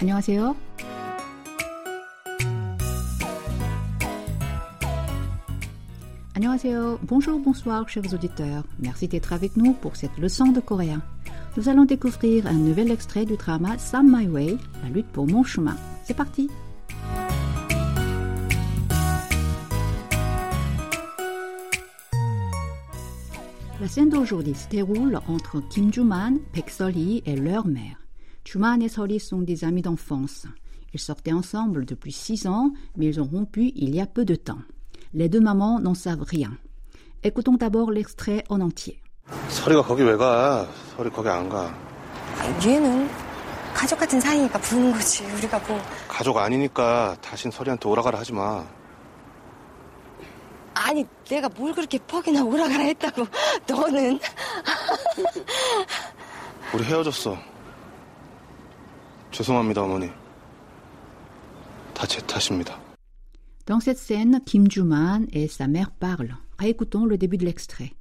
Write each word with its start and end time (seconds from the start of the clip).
안녕하세요. 0.00 0.56
Annyeonghaseyo. 6.34 6.98
Bonjour, 7.02 7.38
bonsoir, 7.38 7.88
chers 7.88 8.12
auditeurs. 8.14 8.64
Merci 8.80 9.06
d'être 9.06 9.32
avec 9.32 9.56
nous 9.56 9.74
pour 9.74 9.96
cette 9.96 10.16
leçon 10.18 10.46
de 10.46 10.60
coréen. 10.60 11.02
Nous 11.56 11.68
allons 11.68 11.84
découvrir 11.84 12.46
un 12.46 12.54
nouvel 12.54 12.90
extrait 12.90 13.26
du 13.26 13.36
drama 13.36 13.78
Some 13.78 14.10
My 14.10 14.26
Way, 14.26 14.56
la 14.82 14.88
lutte 14.88 15.08
pour 15.08 15.26
mon 15.26 15.44
chemin. 15.44 15.76
C'est 16.04 16.16
parti. 16.16 16.50
La 23.80 23.88
scène 23.88 24.08
d'aujourd'hui 24.08 24.54
se 24.54 24.68
déroule 24.68 25.20
entre 25.28 25.60
Kim 25.68 25.92
Juman, 25.92 26.38
Pek 26.52 26.70
Soli 26.70 27.22
et 27.26 27.36
leur 27.36 27.66
mère. 27.66 27.98
Juman 28.46 28.80
et 28.80 28.88
Soli 28.88 29.20
sont 29.20 29.42
des 29.42 29.64
amis 29.64 29.82
d'enfance. 29.82 30.46
Ils 30.94 31.00
sortaient 31.00 31.32
ensemble 31.32 31.84
depuis 31.84 32.12
six 32.12 32.46
ans, 32.46 32.72
mais 32.96 33.06
ils 33.06 33.20
ont 33.20 33.24
rompu 33.24 33.72
il 33.76 33.94
y 33.94 34.00
a 34.00 34.06
peu 34.06 34.24
de 34.24 34.34
temps. 34.34 34.62
Les 35.14 35.28
deux 35.28 35.40
mamans 35.40 35.78
n'en 35.80 35.94
savent 35.94 36.24
rien. 36.24 36.52
Écoutons 37.22 37.56
d'abord 37.56 37.90
l'extrait 37.90 38.44
en 38.48 38.60
entier. 38.60 38.98
서리가 39.48 39.82
거기 39.82 40.02
왜 40.02 40.16
가? 40.16 40.66
서리 40.96 41.08
거기 41.08 41.28
안 41.28 41.48
가. 41.48 41.72
얘는 42.64 43.08
가족 43.72 43.98
같은 43.98 44.20
사이니까 44.20 44.58
부르는 44.60 44.92
거지. 44.92 45.24
우리가 45.24 45.58
뭐 45.60 45.80
가족 46.08 46.36
아니니까 46.38 47.16
다신 47.20 47.50
서리한테 47.50 47.88
오라가라 47.88 48.18
하지 48.18 48.32
마. 48.32 48.66
아니 50.74 51.06
내가 51.28 51.48
뭘 51.48 51.72
그렇게 51.72 51.98
퍽이나 51.98 52.42
오라가라 52.42 52.84
했다고. 52.84 53.26
너는 53.68 54.18
우리 56.74 56.84
헤어졌어. 56.84 57.38
죄송합니다, 59.36 59.82
어머니. 59.82 60.10
다 61.94 62.06
제 62.06 62.20
탓입니다. 62.26 62.78
Dans 63.66 63.80
cette 63.80 63.98
scène, 63.98 64.40
Kim 64.44 64.68
Juman 64.68 65.26
et 65.32 65.46
sa 65.46 65.68
mère 65.68 65.90
parlent. 65.92 66.36
Réécoutons 66.58 67.06
le 67.06 67.16
début 67.16 67.38
de 67.38 67.44
l'extrait. 67.46 67.92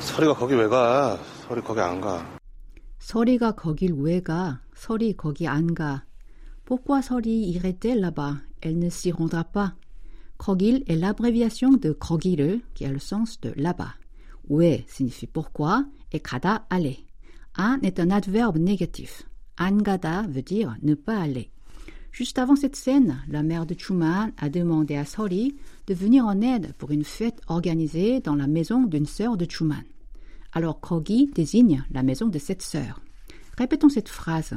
서리가 0.00 0.34
거기 0.34 0.54
왜 0.54 0.68
가? 0.68 1.18
서리 1.46 1.60
거기 1.62 1.80
안 1.80 2.00
가. 2.00 2.24
서리가 2.98 3.52
거길 3.52 3.92
왜 3.98 4.20
가? 4.20 4.60
서리 4.74 5.16
거기 5.16 5.46
안 5.46 5.74
가. 5.74 6.04
Pourquoi 6.64 7.00
서리 7.02 7.44
irait-elle 7.54 8.00
là-bas? 8.00 8.38
Elle 8.62 8.78
ne 8.78 8.88
s'y 8.90 9.12
rendra 9.12 9.44
pas. 9.44 9.74
거길 10.38 10.82
est 10.88 10.96
l'abréviation 10.96 11.70
de 11.76 11.92
거기를, 11.92 12.60
qui 12.74 12.84
a 12.84 12.90
le 12.90 12.98
sens 12.98 13.40
de 13.40 13.52
là-bas. 13.56 13.94
왜 14.48 14.84
signifie 14.88 15.26
pourquoi 15.28 15.84
et 16.12 16.20
가다 16.20 16.66
aller. 16.70 17.04
An 17.58 17.78
est 17.82 18.00
un 18.00 18.10
adverbe 18.10 18.58
négatif. 18.58 19.22
An 19.58 19.76
gada 19.78 20.22
veut 20.28 20.42
dire 20.42 20.76
ne 20.82 20.94
pas 20.94 21.18
aller. 21.18 21.50
Juste 22.12 22.38
avant 22.38 22.56
cette 22.56 22.76
scène, 22.76 23.22
la 23.28 23.42
mère 23.42 23.66
de 23.66 23.74
Chuman 23.74 24.32
a 24.38 24.48
demandé 24.48 24.96
à 24.96 25.04
Sori 25.04 25.54
de 25.86 25.94
venir 25.94 26.24
en 26.24 26.40
aide 26.40 26.72
pour 26.78 26.90
une 26.90 27.04
fête 27.04 27.40
organisée 27.46 28.20
dans 28.20 28.34
la 28.34 28.46
maison 28.46 28.82
d'une 28.82 29.06
sœur 29.06 29.36
de 29.36 29.46
Chuman. 29.48 29.84
Alors 30.52 30.80
거기 30.80 31.30
désigne 31.34 31.84
la 31.90 32.02
maison 32.02 32.28
de 32.28 32.38
cette 32.38 32.62
sœur. 32.62 33.00
Répétons 33.58 33.90
cette 33.90 34.08
phrase. 34.08 34.54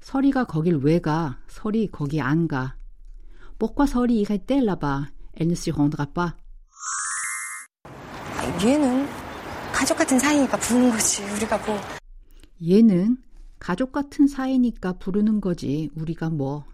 서리가 0.00 0.44
거길 0.44 0.76
왜 0.82 1.00
가? 1.00 1.38
서리 1.48 1.88
거기 1.88 2.20
안 2.20 2.48
가. 2.48 2.74
Pourquoi 3.58 3.86
서리 3.86 4.20
irait-elle 4.22 4.64
là-bas? 4.64 5.06
Elle 5.34 5.48
ne 5.48 5.54
s'y 5.54 5.70
rendra 5.70 6.06
pas. 6.06 6.34
얘는 8.64 9.06
가족 9.72 9.96
같은 9.98 10.18
사이니까 10.18 10.58
부르는 10.58 10.90
거지. 10.90 11.22
우리가 11.22 11.58
뭐 11.58 11.78
얘는 12.60 13.16
가족 13.58 13.92
같은 13.92 14.26
사이니까 14.26 14.94
부르는 14.94 15.40
거지. 15.40 15.90
우리가 15.94 16.30
뭐. 16.30 16.64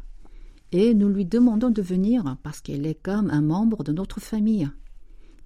Et 0.70 0.94
nous 0.94 1.08
lui 1.08 1.24
demandons 1.24 1.70
de 1.70 1.82
venir 1.82 2.36
parce 2.42 2.60
qu'elle 2.60 2.86
est 2.86 3.02
comme 3.02 3.30
un 3.30 3.40
membre 3.40 3.84
de 3.84 3.92
notre 3.92 4.20
famille. 4.20 4.68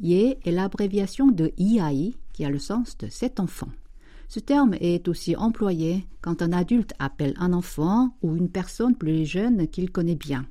Ye 0.00 0.36
est 0.44 0.50
l'abréviation 0.50 1.28
de 1.28 1.52
IAI 1.56 2.14
qui 2.32 2.44
a 2.44 2.50
le 2.50 2.58
sens 2.58 2.96
de 2.98 3.08
cet 3.08 3.38
enfant. 3.38 3.68
Ce 4.28 4.40
terme 4.40 4.74
est 4.80 5.08
aussi 5.08 5.36
employé 5.36 6.06
quand 6.22 6.42
un 6.42 6.52
adulte 6.52 6.94
appelle 6.98 7.34
un 7.36 7.52
enfant 7.52 8.16
ou 8.22 8.34
une 8.34 8.48
personne 8.48 8.96
plus 8.96 9.26
jeune 9.26 9.68
qu'il 9.68 9.90
connaît 9.92 10.16
bien. 10.16 10.46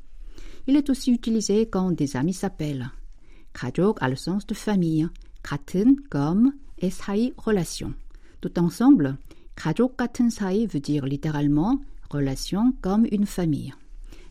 Il 0.68 0.78
est 0.78 0.90
aussi 0.90 1.12
utilisé 1.12 1.66
quand 1.66 1.92
des 1.92 2.16
amis 2.16 2.34
s'appellent. 2.34 2.92
가족 3.54 4.02
a 4.02 4.08
le 4.08 4.16
sens 4.16 4.46
de 4.46 4.54
famille, 4.54 5.10
같은 5.44 5.96
comme 6.10 6.54
et 6.78 6.92
사이 6.92 7.34
relation. 7.38 7.94
Tout 8.40 8.58
ensemble, 8.60 9.18
가족 9.56 9.98
같은 9.98 10.30
사이 10.30 10.66
veut 10.68 10.82
dire 10.82 11.06
littéralement 11.06 11.80
relation 12.10 12.74
comme 12.82 13.06
une 13.12 13.26
famille. 13.26 13.74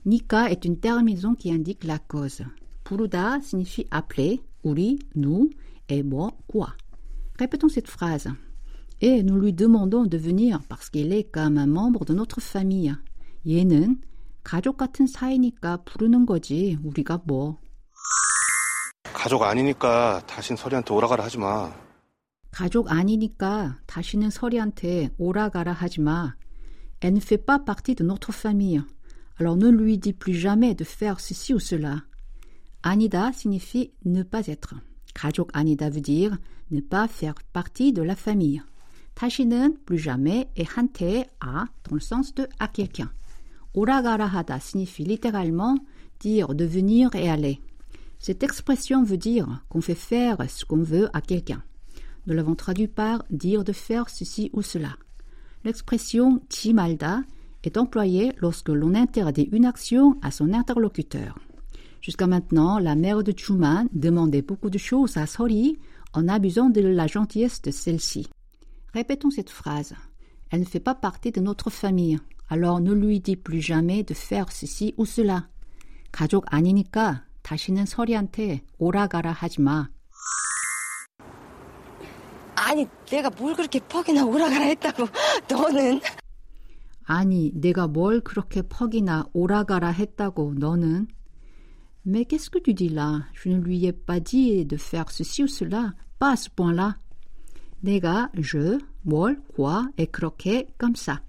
Nika 0.05 0.50
est 0.50 0.65
une 0.65 0.78
terminaison 0.78 1.34
qui 1.34 1.53
indique 1.53 1.84
la 1.84 1.99
cause. 1.99 2.44
부르다 2.84 3.41
signifie 3.41 3.87
appeler, 3.91 4.41
우리, 4.65 4.99
nous, 5.15 5.50
et 5.88 6.03
뭐, 6.03 6.33
quoi. 6.49 6.75
Répétons 7.38 7.69
cette 7.69 7.88
phrase. 7.88 8.28
Et 9.00 9.22
nous 9.22 9.37
lui 9.37 9.53
demandons 9.53 10.05
de 10.05 10.19
venir 10.19 10.61
parce 10.69 10.91
qu'il 10.91 11.12
est 11.12 11.25
comme 11.25 11.59
un 11.59 11.66
membre 11.66 12.05
de 12.05 12.15
notre 12.15 12.41
famille. 12.41 12.94
얘는 13.47 14.00
가족 14.44 14.77
같은 14.77 15.06
사이니까 15.06 15.78
부르는 15.84 16.27
거지. 16.27 16.78
우리가 16.83 17.22
뭐. 17.25 17.59
가족 19.12 19.43
아니니까 19.43 20.22
다신 20.27 20.56
서리한테 20.56 20.93
오라가라 20.94 21.25
하지 21.25 21.38
마. 21.38 21.72
가족 22.61 22.93
아니니까 22.93 23.78
다시는 23.87 24.28
서리한테 24.28 25.09
오라가라 25.16 25.72
하지 25.72 26.03
마. 26.03 26.34
Elle 27.00 27.15
ne 27.15 27.21
fait 27.21 27.38
pas 27.38 27.59
partie 27.59 27.94
de 27.94 28.05
notre 28.05 28.34
famille. 28.34 28.83
Alors 29.38 29.56
ne 29.56 29.71
lui 29.71 29.97
dis 29.97 30.12
plus 30.12 30.34
jamais 30.34 30.75
de 30.75 30.84
faire 30.84 31.21
ceci 31.21 31.55
ou 31.55 31.59
cela. 31.59 32.03
Anida 32.83 33.33
signifie 33.33 33.93
ne 34.05 34.22
pas 34.22 34.47
être. 34.47 34.75
가족 35.15 35.50
아니다 35.55 35.88
veut 35.88 36.03
dire 36.03 36.37
ne 36.71 36.83
pas 36.83 37.09
faire 37.09 37.33
partie 37.55 37.94
de 37.94 38.03
la 38.03 38.15
famille. 38.15 38.61
다시는 39.15 39.78
plus 39.87 39.99
jamais 39.99 40.50
et 40.55 40.66
한테 40.66 41.31
à 41.41 41.65
dans 41.88 41.94
le 41.94 42.00
sens 42.00 42.34
de 42.34 42.47
à 42.59 42.69
quelqu'un. 42.69 43.11
오라가라 43.72 44.27
하다 44.27 44.59
signifie 44.59 45.05
littéralement 45.05 45.78
dire 46.19 46.55
de 46.55 46.66
venir 46.66 47.09
et 47.15 47.31
aller. 47.31 47.62
Cette 48.19 48.43
expression 48.43 49.03
veut 49.03 49.16
dire 49.16 49.65
qu'on 49.71 49.81
fait 49.81 49.94
faire 49.94 50.37
ce 50.50 50.66
qu'on 50.66 50.83
veut 50.83 51.09
à 51.15 51.22
quelqu'un. 51.22 51.62
Nous 52.27 52.34
l'avons 52.34 52.55
traduit 52.55 52.88
par 52.88 53.25
dire 53.31 53.65
de 53.65 53.72
faire 53.72 54.09
ceci 54.09 54.50
ou 54.53 54.62
cela. 54.62 54.97
L'expression 55.65 56.41
지 56.49 56.72
말다 56.72 57.25
est 57.65 57.77
employée 57.77 58.33
lorsque 58.38 58.71
l'on 58.71 58.94
interdit 58.94 59.49
une 59.53 59.66
action 59.66 60.16
à 60.22 60.31
son 60.31 60.53
interlocuteur. 60.53 61.38
Jusqu'à 62.00 62.27
maintenant, 62.27 62.78
la 62.78 62.94
mère 62.94 63.22
de 63.22 63.33
Chuman 63.37 63.87
demandait 63.93 64.43
beaucoup 64.43 64.71
de 64.71 64.78
choses 64.78 65.16
à 65.16 65.27
Sori 65.27 65.78
en 66.15 66.28
abusant 66.28 66.71
de 66.71 66.81
la 66.81 67.06
gentillesse 67.06 67.61
de 67.62 67.71
celle-ci. 67.71 68.28
Répétons 68.94 69.31
cette 69.31 69.50
phrase. 69.50 69.94
Elle 70.50 70.61
ne 70.61 70.65
fait 70.65 70.81
pas 70.81 70.94
partie 70.94 71.31
de 71.31 71.41
notre 71.41 71.71
famille. 71.71 72.19
Alors 72.49 72.81
ne 72.81 72.93
lui 72.93 73.21
dis 73.21 73.37
plus 73.37 73.61
jamais 73.61 74.03
de 74.03 74.15
faire 74.15 74.50
ceci 74.50 74.94
ou 74.97 75.05
cela. 75.05 75.49
가족 76.12 76.44
아니니까 76.49 77.25
다시는 77.43 77.84
서리한테 77.87 78.62
오라가라 78.78 79.33
하지 79.33 79.61
마. 79.61 79.88
아니 82.65 82.87
내가 83.11 83.31
뭘 83.31 83.55
그렇게 83.55 83.81
퍽이나 83.81 84.25
오라가라 84.25 84.65
했다고. 84.66 85.06
너는 85.49 86.00
아니, 87.12 87.50
내가 87.55 87.88
뭘 87.88 88.21
그렇게 88.21 88.62
퍽이나 88.62 89.27
오라가라 89.33 89.88
했다고 89.88 90.55
너는? 90.55 91.09
Mais 92.06 92.25
qu'est-ce 92.25 92.49
que 92.50 92.61
tu 92.61 92.72
dis 92.72 92.88
là? 92.88 93.27
Je 93.34 93.49
ne 93.49 93.61
lui 93.61 93.84
ai 93.84 93.93
pas 93.93 94.21
dit 94.21 94.65
de 94.65 94.77
faire 94.77 95.11
ceci 95.11 95.43
ou 95.43 95.49
cela, 95.49 95.94
pas 96.21 96.31
à 96.31 96.37
ce 96.37 96.49
point-là. 96.49 96.94
내가, 97.83 98.31
je, 98.35 98.79
뭘, 99.05 99.41
quoi, 99.56 99.88
et 99.99 100.06
그렇게, 100.06 100.69
comme 100.79 100.94
ça. 100.94 101.20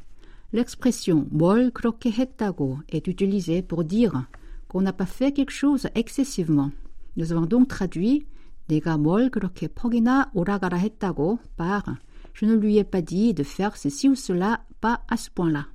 L'expression 0.54 1.26
뭘 1.32 1.72
그렇게 1.72 2.12
했다고 2.12 2.78
est 2.90 3.08
utilisée 3.08 3.64
pour 3.64 3.84
dire 3.84 4.28
qu'on 4.68 4.82
n'a 4.82 4.94
pas 4.94 5.08
fait 5.08 5.32
quelque 5.32 5.52
chose 5.52 5.88
excessivement. 5.96 6.72
Nous 7.18 7.32
avons 7.32 7.48
donc 7.48 7.70
traduit 7.70 8.28
내가 8.67 8.97
뭘 8.99 9.31
그렇게 9.31 9.69
퍽이나 9.69 10.31
오라가라 10.35 10.77
했다고 10.77 11.39
par 11.57 11.97
je 12.37 12.45
ne 12.45 12.55
lui 12.55 12.79
ai 12.79 12.85
pas 12.85 13.01
dit 13.01 13.33
de 13.33 13.43
faire 13.43 13.77
ceci 13.77 14.09
ou 14.11 14.15
cela, 14.15 14.61
pas 14.83 15.01
à 15.09 15.17
ce 15.17 15.31
point-là. 15.31 15.67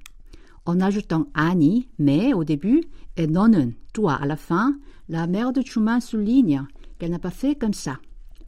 En 0.65 0.79
ajoutant 0.79 1.25
Annie, 1.33 1.89
mais 1.97 2.33
au 2.33 2.43
début, 2.43 2.83
et 3.17 3.25
너는, 3.25 3.73
toi 3.93 4.13
à 4.13 4.27
la 4.27 4.35
fin, 4.35 4.77
la 5.09 5.25
mère 5.25 5.53
de 5.53 5.63
Truman 5.63 5.99
souligne 5.99 6.63
qu'elle 6.99 7.09
n'a 7.09 7.19
pas 7.19 7.31
fait 7.31 7.55
comme 7.55 7.73
ça. 7.73 7.97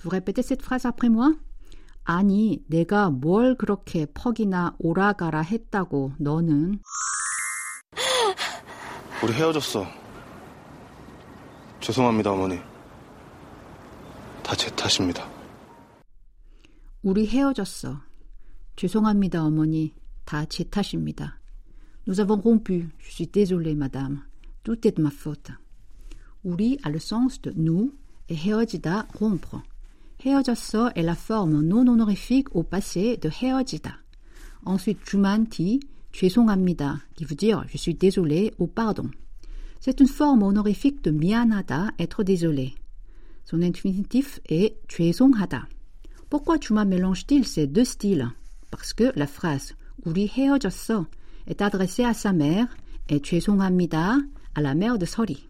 Vous 0.04 0.10
répétez 0.10 0.44
cette 0.44 0.62
phrase 0.62 0.86
après 0.86 1.10
moi? 1.10 1.34
아니, 2.06 2.62
내가 2.68 3.10
뭘 3.10 3.56
그렇게 3.56 4.06
퍽이나 4.06 4.75
오라가라 4.78 5.42
했다고 5.42 6.12
너는 6.19 6.80
우리 9.24 9.34
헤어졌어. 9.34 9.88
죄송합니다, 11.80 12.31
어머니. 12.31 12.73
다 14.43 14.55
제 14.56 14.71
탓입니다. 14.75 15.29
우리 17.03 17.27
헤어졌어. 17.27 18.00
죄송합니다, 18.77 19.45
어머니. 19.45 19.95
다 20.25 20.45
제 20.47 20.65
탓입니다. 20.65 21.39
Nous 22.06 22.21
avons 22.21 22.41
rompu. 22.43 22.89
Je 22.99 23.11
suis 23.11 23.27
désolée, 23.31 23.75
madame. 23.75 24.23
Tout 24.65 24.87
est 24.87 24.97
de 24.97 25.03
ma 25.03 25.11
faute. 25.11 25.53
우리 26.45 26.79
a 26.83 26.91
le 26.91 26.99
sens 26.99 27.41
de 27.43 27.53
nous 27.56 27.93
et 28.29 28.37
헤어지다, 28.37 29.09
rompre. 29.21 29.62
헤어졌어 30.25 30.91
est 30.97 31.03
la 31.03 31.15
forme 31.15 31.62
non 31.62 31.87
honorifique 31.87 32.49
au 32.55 32.62
passé 32.62 33.17
de 33.19 33.31
헤어지다. 33.31 34.03
Ensuite, 34.65 35.05
주만 35.05 35.49
dit 35.49 35.81
죄송합니다, 36.12 37.03
qui 37.15 37.25
veut 37.25 37.37
dire 37.37 37.65
je 37.69 37.77
suis 37.79 37.95
désolé 37.95 38.53
ou 38.59 38.67
pardon. 38.67 39.11
C'est 39.81 40.00
une 40.00 40.09
forme 40.09 40.43
honorifique 40.43 41.03
de 41.05 41.11
미안하다, 41.12 41.93
être 42.00 42.25
désolé. 42.25 42.75
Son 43.45 43.62
infinitif 43.62 44.41
est 44.50 44.77
죄송하다. 44.89 45.69
Pourquoi 46.29 46.59
주만 46.59 46.89
mélange-t-il 46.89 47.45
ces 47.47 47.67
deux 47.67 47.85
styles 47.85 48.29
Parce 48.71 48.93
que 48.93 49.12
la 49.17 49.27
phrase 49.27 49.75
우리 50.05 50.29
헤어졌어 50.29 51.06
est 51.47 51.62
adressée 51.62 52.05
à 52.05 52.12
sa 52.12 52.33
mère 52.33 52.69
et 53.09 53.21
죄송합니다 53.21 54.19
à 54.55 54.61
la 54.61 54.75
mère 54.75 54.99
de 54.99 55.06
Sori. 55.06 55.49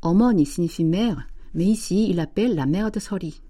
어머니 0.00 0.44
signifie 0.44 0.84
mère, 0.84 1.26
mais 1.54 1.64
ici 1.64 2.08
il 2.08 2.20
appelle 2.20 2.54
la 2.54 2.66
mère 2.66 2.90
de 2.90 3.00
Sori. 3.00 3.40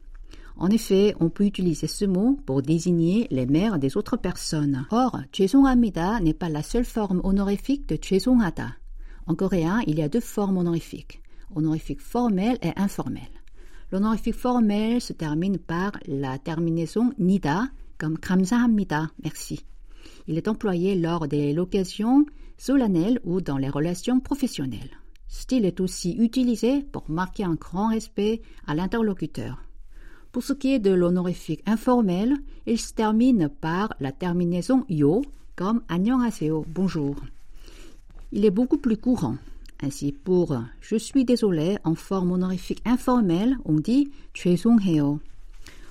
En 0.57 0.71
effet, 0.71 1.17
on 1.19 1.31
peut 1.31 1.45
utiliser 1.45 1.89
ce 1.89 2.05
mot 2.05 2.39
pour 2.47 2.63
désigner 2.63 3.27
les 3.31 3.45
mères 3.45 3.79
des 3.79 3.97
autres 3.97 4.17
personnes. 4.17 4.87
Or, 4.91 5.21
죄송합니다 5.33 6.21
n'est 6.21 6.33
pas 6.33 6.49
la 6.49 6.63
seule 6.63 6.85
forme 6.85 7.21
honorifique 7.25 7.89
de 7.89 7.97
죄송하다. 7.97 8.79
En 9.27 9.35
coréen, 9.35 9.81
il 9.87 9.99
y 9.99 10.03
a 10.03 10.09
deux 10.09 10.21
formes 10.21 10.59
honorifiques, 10.59 11.21
honorifique 11.55 12.01
formel 12.01 12.59
et 12.63 12.73
informel. 12.77 13.29
L'honorifique 13.93 14.35
formel 14.35 15.01
se 15.01 15.13
termine 15.13 15.59
par 15.59 15.93
la 16.07 16.39
terminaison 16.39 17.13
nida, 17.19 17.69
comme 17.99 18.19
감사합니다, 18.19 19.11
merci. 19.23 19.65
Il 20.27 20.37
est 20.37 20.49
employé 20.49 20.95
lors 20.95 21.29
des 21.29 21.53
locations 21.53 22.27
solennelles 22.57 23.21
ou 23.25 23.41
dans 23.41 23.59
les 23.59 23.69
relations 23.69 24.21
professionnelles. 24.21 24.91
Style 25.29 25.65
est 25.65 25.81
aussi 25.81 26.13
utilisé 26.13 26.83
pour 26.83 27.05
marquer 27.09 27.45
un 27.45 27.55
grand 27.55 27.89
respect 27.89 28.43
à 28.67 28.75
l'interlocuteur. 28.75 29.63
Pour 30.33 30.43
ce 30.43 30.53
qui 30.53 30.73
est 30.73 30.79
de 30.79 30.91
l'honorifique 30.91 31.63
informel, 31.67 32.35
il 32.67 32.81
se 32.81 32.93
termine 32.93 33.49
par 33.49 33.95
la 34.01 34.13
terminaison 34.13 34.85
yo, 34.89 35.23
comme 35.57 35.83
안녕하세요, 35.89 36.65
bonjour. 36.69 37.17
Il 38.33 38.45
est 38.45 38.51
beaucoup 38.51 38.79
plus 38.79 38.97
courant. 38.97 39.37
Ainsi, 39.81 40.13
pour 40.13 40.57
je 40.81 40.97
suis 40.97 41.25
désolé 41.25 41.77
en 41.85 41.95
forme 41.95 42.33
honorifique 42.33 42.83
informelle, 42.85 43.57
on 43.65 43.81
dit 43.81 44.11
죄송해요. 44.33 45.21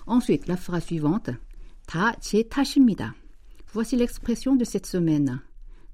Ensuite, 0.07 0.48
la 0.48 0.57
phrase 0.57 0.86
suivante, 0.86 1.30
다 1.88 2.16
제 2.19 2.44
탓입니다. 2.44 3.16
Voici 3.74 3.95
l'expression 3.95 4.56
de 4.56 4.66
cette 4.66 4.86
semaine. 4.86 5.40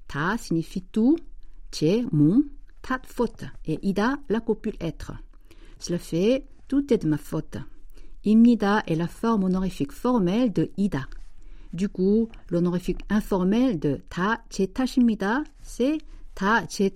다 0.08 0.36
signifie 0.36 0.82
tout, 0.90 1.16
제 1.70 2.04
mon, 2.10 2.42
tat 2.82 3.00
faute, 3.06 3.44
et 3.64 3.78
ida 3.82 4.18
la 4.28 4.40
copule 4.40 4.76
être. 4.80 5.12
Cela 5.78 5.98
fait 5.98 6.46
tout 6.66 6.92
est 6.92 6.98
de 6.98 7.08
ma 7.08 7.16
faute. 7.16 7.58
Imnida 8.24 8.82
est 8.86 8.96
la 8.96 9.06
forme 9.06 9.44
honorifique 9.44 9.92
formelle 9.92 10.52
de 10.52 10.70
ida. 10.76 11.06
Du 11.72 11.88
coup, 11.88 12.28
l'honorifique 12.50 13.02
informel 13.08 13.78
de 13.78 14.00
ta 14.10 14.42
제 14.50 14.68
c'est 15.62 15.98
ta 16.34 16.66
제 16.66 16.90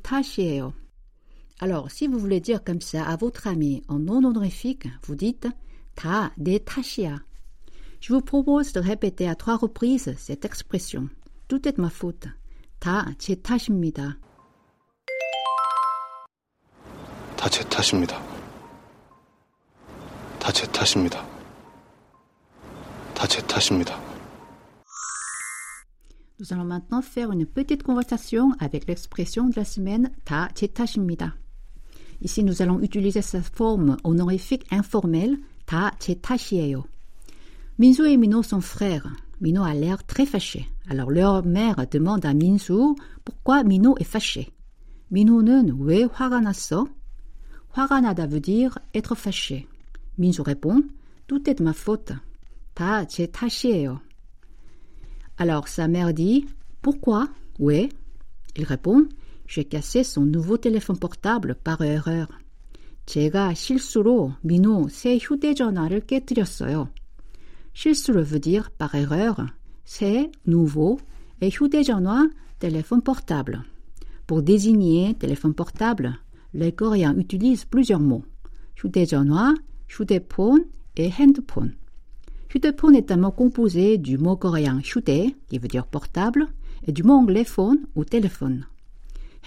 Alors, 1.61 1.91
si 1.91 2.06
vous 2.06 2.19
voulez 2.19 2.41
dire 2.41 2.65
comme 2.65 2.81
ça 2.81 3.05
à 3.05 3.17
votre 3.17 3.47
ami 3.47 3.83
en 3.89 3.99
non 3.99 4.25
honorifique, 4.25 4.89
vous 5.05 5.15
dites 5.15 5.47
ta 5.95 6.33
de 6.37 6.59
tashia. 6.59 7.21
Je 8.01 8.12
vous 8.12 8.21
propose 8.21 8.73
de 8.73 8.81
répéter 8.81 9.29
à 9.29 9.35
trois 9.35 9.56
reprises 9.56 10.15
cette 10.19 10.45
expression. 10.45 11.09
Tout 11.49 11.67
est 11.69 11.79
ma 11.79 11.91
faute. 11.91 12.29
Ta 12.81 13.06
제 13.19 13.35
탓입니다. 13.37 14.19
다제 17.37 17.62
탓입니다. 17.69 18.21
다제 20.39 20.67
탓입니다. 20.73 21.27
다제 23.15 23.41
탓입니다. 23.47 24.01
Nous 26.39 26.53
allons 26.53 26.65
maintenant 26.65 27.01
faire 27.01 27.31
une 27.33 27.47
petite 27.47 27.83
conversation 27.83 28.53
avec 28.61 28.87
l'expression 28.87 29.49
de 29.49 29.56
la 29.56 29.65
semaine 29.65 30.11
ta 30.25 30.49
탓입니다. 30.53 31.37
Ici, 32.23 32.43
nous 32.43 32.62
allons 32.62 32.81
utiliser 32.81 33.23
sa 33.23 33.43
forme 33.43 33.97
honorifique 34.05 34.65
informelle 34.71 35.39
ta 35.67 35.93
탓이에요. 35.99 36.85
Minsu 37.79 38.06
et 38.06 38.17
Mino 38.17 38.43
sont 38.43 38.61
frères. 38.61 39.09
Mino 39.41 39.62
a 39.65 39.75
l'air 39.75 40.05
très 40.06 40.27
fâché. 40.27 40.69
Alors 40.89 41.11
leur 41.11 41.45
mère 41.45 41.87
demande 41.91 42.25
à 42.25 42.33
Minsu 42.35 42.95
pourquoi 43.25 43.65
Mino 43.65 43.97
est 43.99 44.05
fâché. 44.05 44.49
Mino는 45.11 45.77
왜 45.81 46.05
화가 46.05 46.41
났어? 46.41 46.87
화가 47.73 48.01
나다 48.01 48.27
veut 48.27 48.41
dire 48.41 48.79
être 48.95 49.15
fâché. 49.15 49.67
Minsu 50.19 50.43
répond 50.43 50.83
Tout 51.27 51.49
est 51.51 51.59
de 51.59 51.65
ma 51.65 51.73
faute. 51.73 52.12
다 52.75 53.05
제 53.06 53.27
탓이에요. 53.27 54.01
Alors 55.37 55.69
sa 55.69 55.89
mère 55.89 56.15
dit 56.15 56.47
Pourquoi 56.81 57.29
Ouais. 57.59 57.89
Il 58.56 58.65
répond 58.65 59.05
J'ai 59.49 59.65
cassé 59.65 60.05
son 60.05 60.23
nouveau 60.23 60.56
téléphone 60.56 60.99
portable 60.99 61.55
par 61.55 61.83
erreur. 61.83 62.29
제가 63.06 63.53
실수로 63.55 64.33
민호 64.43 64.89
새 64.89 65.19
휴대전화를 65.19 66.01
깨뜨렸어요. 66.06 66.89
실수로 67.75 68.23
veut 68.25 68.41
dire 68.41 68.71
par 68.79 68.95
erreur, 68.95 69.47
c'est 69.85 70.31
nouveau 70.47 70.99
et 71.41 71.51
휴대전화 71.51 72.31
téléphone 72.59 73.03
portable. 73.03 73.62
Pour 74.27 74.43
désigner 74.43 75.15
téléphone 75.15 75.55
portable, 75.55 76.19
les 76.55 76.73
Coréens 76.73 77.15
utilisent 77.19 77.67
plusieurs 77.67 78.01
mots. 78.01 78.25
휴대전화, 78.77 79.55
휴대폰 79.89 80.65
et 80.97 81.11
핸드폰. 81.11 81.75
휴대폰 82.49 82.95
est 82.95 83.11
un 83.11 83.17
mot 83.17 83.33
composé 83.33 83.99
du 83.99 84.17
mot 84.17 84.37
coréen 84.37 84.81
휴대, 84.81 85.35
qui 85.49 85.59
veut 85.59 85.69
dire 85.69 85.87
portable, 85.87 86.49
et 86.87 86.93
du 86.93 87.03
mot 87.03 87.15
anglais 87.15 87.45
phone 87.45 87.87
ou 87.97 88.05
téléphone. 88.05 88.67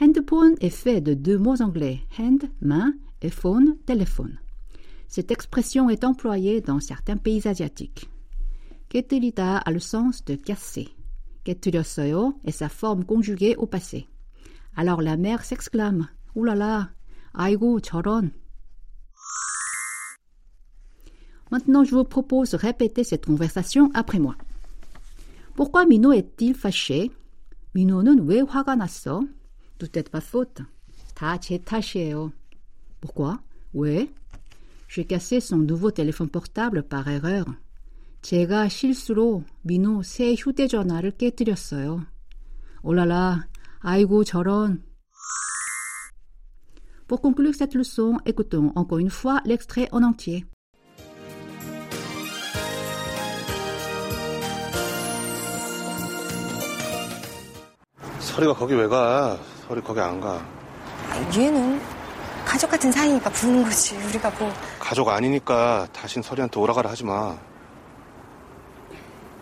Handphone 0.02 0.56
est 0.62 0.70
fait 0.70 1.02
de 1.02 1.14
deux 1.14 1.38
mots 1.38 1.62
anglais, 1.62 2.02
hand, 2.20 2.44
main, 2.62 2.94
et 3.22 3.30
phone, 3.30 3.76
téléphone. 3.86 4.40
Cette 5.08 5.32
expression 5.32 5.90
est 5.90 6.04
employée 6.04 6.62
dans 6.62 6.80
certains 6.80 7.18
pays 7.18 7.48
asiatiques. 7.48 8.10
깨뜨리다 8.90 9.62
a 9.66 9.72
le 9.72 9.80
sens 9.80 10.24
de 10.26 10.36
casser. 10.36 10.90
깨뜨렸어요 11.44 12.40
est 12.46 12.52
sa 12.52 12.70
forme 12.70 13.06
conjuguée 13.06 13.56
au 13.58 13.66
passé. 13.66 14.08
Alors 14.76 15.02
la 15.02 15.18
mère 15.18 15.44
s'exclame 15.44 16.08
Oulala, 16.36 16.92
아이고 17.34 17.80
저런. 17.82 18.32
Maintenant, 21.50 21.84
je 21.84 21.96
vous 21.96 22.04
propose 22.04 22.52
de 22.52 22.58
répéter 22.58 23.04
cette 23.04 23.26
conversation 23.26 23.90
après 23.94 24.20
moi. 24.20 24.36
Pourquoi 25.56 25.86
Mino 25.86 26.12
est-il 26.12 26.54
fâché? 26.54 27.10
민호는 27.74 28.28
왜 28.28 28.42
화가 28.42 28.76
났어? 28.76 29.24
Tout 29.82 29.98
est 29.98 30.10
pas 30.10 30.22
faute. 30.22 30.64
다 31.16 31.38
제 31.40 31.58
탓이에요. 31.58 32.32
Pourquoi? 33.02 33.40
왜? 33.74 34.10
J'ai 34.88 35.06
cassé 35.06 35.40
son 35.40 35.58
nouveau 35.58 35.92
téléphone 35.92 36.30
portable 36.30 36.84
par 36.88 37.08
erreur. 37.08 37.46
제가 38.22 38.68
실수로 38.68 39.44
민호 39.62 40.04
새 40.04 40.34
휴대전화를 40.36 41.12
깨뜨렸어요. 41.18 42.06
올라라, 42.84 43.48
아이고 43.80 44.24
저런. 44.24 44.84
Pour 47.08 47.22
conclure 47.22 47.54
cette 47.54 47.76
leçon, 47.76 48.18
écoutons 48.26 48.74
encore 48.76 49.00
une 49.00 49.10
fois 49.10 49.42
l'extrait 49.46 49.88
en 49.92 50.04
entier. 50.04 50.46
서리가 58.35 58.55
거기 58.55 58.75
왜 58.75 58.89
가? 58.89 59.37
서리 59.69 59.81
거기 59.83 60.01
안 60.01 60.21
가. 60.21 60.41
얘는 61.37 61.81
가족 62.45 62.71
같은 62.71 62.91
사이니까 62.91 63.31
부르는 63.31 63.63
거지. 63.65 63.97
우리가 63.97 64.31
뭐. 64.39 64.53
가족 64.79 65.09
아니니까 65.09 65.87
다신 65.93 66.23
서리한테 66.23 66.59
오라가라 66.59 66.91
하지 66.91 67.05
마. 67.05 67.37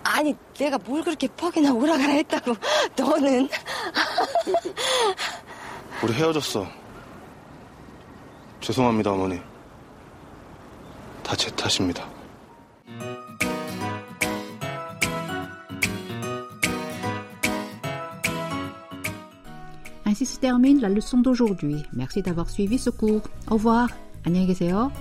아니, 0.03 0.35
내가 0.59 0.77
뭘 0.79 1.03
그렇게 1.05 1.29
퍽이나 1.29 1.73
오라가라 1.73 2.13
했다고. 2.15 2.55
너는. 2.97 3.49
우리 6.03 6.13
헤어졌어. 6.15 6.67
죄송합니다, 8.61 9.13
어머니. 9.13 9.41
다 11.23 11.37
제 11.37 11.49
탓입니다. 11.53 12.05
termine 20.40 20.82
la 20.82 20.90
leçon 20.90 21.20
d'aujourd'hui. 21.20 21.84
Merci 21.94 22.22
d'avoir 22.22 22.50
suivi 22.50 22.78
ce 22.78 22.90
cours. 22.90 23.24
Au 23.50 23.56
revoir. 23.56 23.90
안녕히 24.26 24.48
계세요. 24.48 24.92